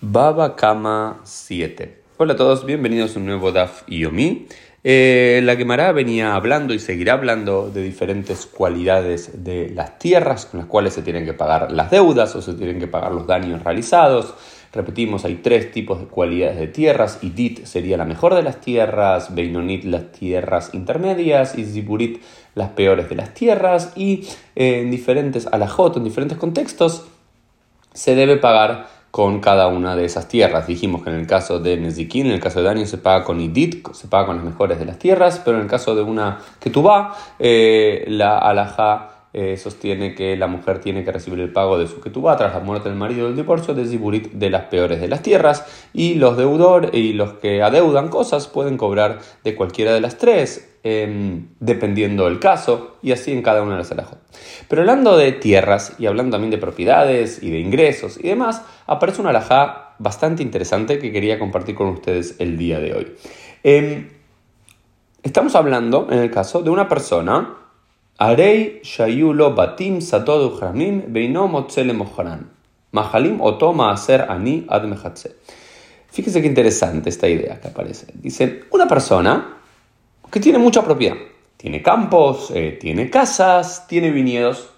[0.00, 2.02] Baba Kama 7.
[2.18, 4.46] Hola a todos, bienvenidos a un nuevo DAF Yomi.
[4.84, 10.60] Eh, la Gemara venía hablando y seguirá hablando de diferentes cualidades de las tierras con
[10.60, 13.64] las cuales se tienen que pagar las deudas o se tienen que pagar los daños
[13.64, 14.34] realizados.
[14.72, 17.18] Repetimos, hay tres tipos de cualidades de tierras.
[17.22, 22.22] Idit sería la mejor de las tierras, Beinonit las tierras intermedias y Ziburit
[22.54, 23.94] las peores de las tierras.
[23.96, 27.08] Y eh, en diferentes alajot, en diferentes contextos,
[27.92, 30.68] se debe pagar con cada una de esas tierras.
[30.68, 33.40] Dijimos que en el caso de Nezikin, en el caso de Daniel se paga con
[33.40, 36.38] Idit, se paga con las mejores de las tierras, pero en el caso de una
[36.60, 41.88] Ketubá, eh, la alajá eh, sostiene que la mujer tiene que recibir el pago de
[41.88, 45.08] su ketubá tras la muerte del marido del divorcio de Ziburit de las peores de
[45.08, 50.00] las tierras y los deudores y los que adeudan cosas pueden cobrar de cualquiera de
[50.00, 54.18] las tres em, dependiendo del caso y así en cada una de las alajot.
[54.68, 59.20] Pero hablando de tierras y hablando también de propiedades y de ingresos y demás, aparece
[59.20, 63.12] una alajá bastante interesante que quería compartir con ustedes el día de hoy.
[63.62, 64.08] Em,
[65.22, 67.54] estamos hablando en el caso de una persona
[68.18, 68.82] Arei.
[72.90, 74.66] Mahalim otoma hacer ani
[76.10, 78.06] Fíjese qué interesante esta idea que aparece.
[78.14, 79.57] Dice, una persona
[80.30, 81.16] que tiene mucha propiedad.
[81.56, 84.70] Tiene campos, eh, tiene casas, tiene viñedos.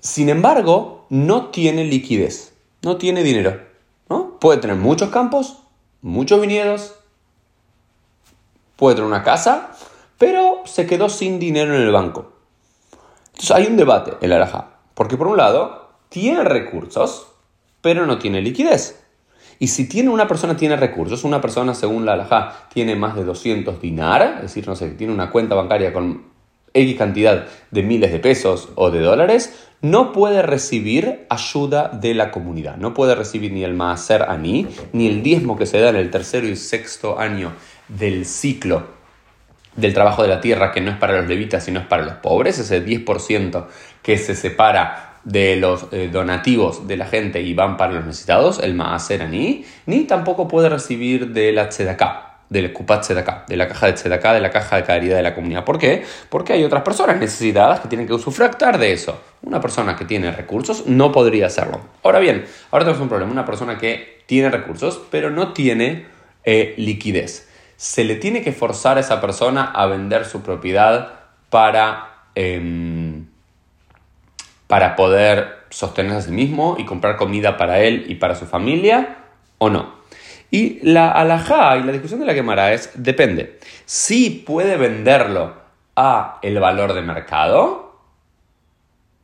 [0.00, 3.60] Sin embargo, no tiene liquidez, no tiene dinero.
[4.08, 4.38] ¿no?
[4.38, 5.58] Puede tener muchos campos,
[6.02, 6.94] muchos viñedos,
[8.76, 9.72] puede tener una casa,
[10.18, 12.32] pero se quedó sin dinero en el banco.
[13.28, 17.28] Entonces hay un debate en la Araja, porque por un lado tiene recursos,
[17.80, 19.02] pero no tiene liquidez.
[19.58, 23.24] Y si tiene una persona tiene recursos, una persona según la Alajá tiene más de
[23.24, 26.22] 200 dinar, es decir, no sé, tiene una cuenta bancaria con
[26.72, 32.30] X cantidad de miles de pesos o de dólares, no puede recibir ayuda de la
[32.30, 32.76] comunidad.
[32.76, 36.10] No puede recibir ni el maaser aní, ni el diezmo que se da en el
[36.10, 37.52] tercero y sexto año
[37.88, 38.98] del ciclo
[39.78, 42.14] del trabajo de la tierra que no es para los levitas, sino es para los
[42.14, 43.66] pobres, ese 10%
[44.02, 48.58] que se separa de los eh, donativos de la gente y van para los necesitados,
[48.60, 49.64] el Maaser ni,
[50.04, 54.40] tampoco puede recibir de la Tzedaká, del Kupat Tzedaká, de la caja de Tzedaká, de
[54.40, 55.64] la caja de caridad de la comunidad.
[55.64, 56.04] ¿Por qué?
[56.28, 59.20] Porque hay otras personas necesitadas que tienen que usufructar de eso.
[59.42, 61.80] Una persona que tiene recursos no podría hacerlo.
[62.02, 66.06] Ahora bien, ahora tenemos un problema, una persona que tiene recursos pero no tiene
[66.44, 71.12] eh, liquidez se le tiene que forzar a esa persona a vender su propiedad
[71.48, 73.07] para, em,
[74.68, 79.16] para poder sostenerse a sí mismo y comprar comida para él y para su familia
[79.58, 79.98] o no.
[80.50, 83.58] Y la alajá y la discusión de la quemará es, depende.
[83.84, 85.54] Si puede venderlo
[85.96, 87.96] a el valor de mercado,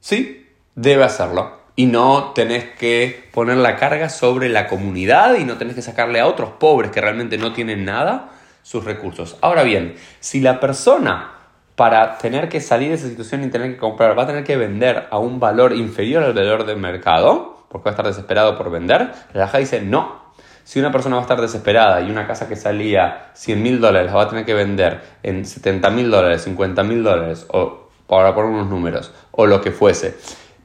[0.00, 1.62] sí, debe hacerlo.
[1.76, 6.20] Y no tenés que poner la carga sobre la comunidad y no tenés que sacarle
[6.20, 8.30] a otros pobres que realmente no tienen nada
[8.62, 9.36] sus recursos.
[9.40, 11.33] Ahora bien, si la persona
[11.76, 14.56] para tener que salir de esa situación y tener que comprar va a tener que
[14.56, 18.70] vender a un valor inferior al valor del mercado, porque va a estar desesperado por
[18.70, 20.22] vender, la dice no.
[20.62, 24.10] Si una persona va a estar desesperada y una casa que salía 100 mil dólares
[24.10, 28.34] la va a tener que vender en 70 mil dólares, 50 mil dólares, o para
[28.34, 30.16] poner unos números, o lo que fuese,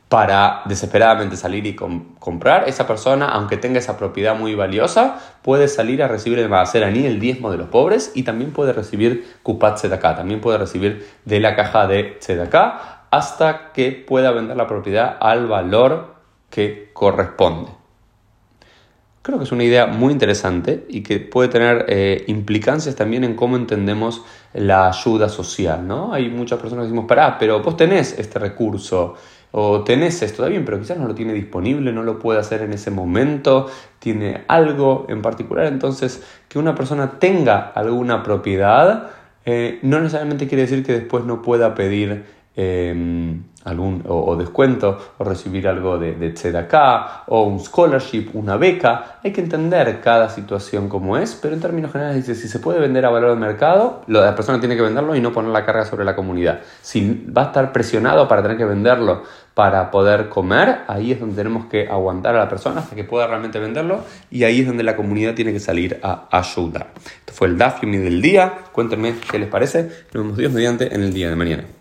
[0.09, 6.01] para desesperadamente salir y comprar, esa persona, aunque tenga esa propiedad muy valiosa, puede salir
[6.01, 10.41] a recibir el el diezmo de los pobres, y también puede recibir Kupat Tzedakah, también
[10.41, 16.15] puede recibir de la caja de Tzedakah, hasta que pueda vender la propiedad al valor
[16.49, 17.69] que corresponde.
[19.21, 23.35] Creo que es una idea muy interesante y que puede tener eh, implicancias también en
[23.35, 26.13] cómo entendemos la ayuda social, ¿no?
[26.13, 29.15] Hay muchas personas que decimos, pará, pero vos tenés este recurso,
[29.51, 32.61] o tenés esto, está bien, pero quizás no lo tiene disponible, no lo puede hacer
[32.61, 33.67] en ese momento,
[33.99, 39.09] tiene algo en particular, entonces que una persona tenga alguna propiedad
[39.45, 45.23] eh, no necesariamente quiere decir que después no pueda pedir Em, algún o, descuento o
[45.23, 49.19] recibir algo de, de acá o un scholarship, una beca.
[49.23, 52.79] Hay que entender cada situación como es, pero en términos generales dice, si se puede
[52.79, 55.85] vender a valor de mercado, la persona tiene que venderlo y no poner la carga
[55.85, 56.61] sobre la comunidad.
[56.81, 59.23] Si va a estar presionado para tener que venderlo
[59.53, 63.27] para poder comer, ahí es donde tenemos que aguantar a la persona hasta que pueda
[63.27, 66.91] realmente venderlo y ahí es donde la comunidad tiene que salir a ayudar.
[67.19, 68.53] Esto fue el DAF del día.
[68.71, 69.83] Cuéntenme qué les parece.
[70.13, 71.78] Nos vemos Dios mediante en el día de mañana.